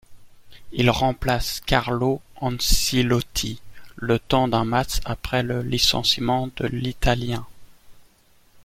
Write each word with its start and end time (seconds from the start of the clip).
Il 0.71 0.89
remplace 0.89 1.59
Carlo 1.63 2.21
Ancelotti 2.37 3.61
le 3.97 4.17
temps 4.17 4.47
d'un 4.47 4.65
match 4.65 4.99
après 5.05 5.43
le 5.43 5.61
licenciement 5.61 6.49
de 6.57 6.65
l'italien. 6.65 7.45